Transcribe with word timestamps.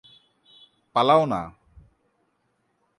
পালাও 0.95 1.23
না। 1.25 1.41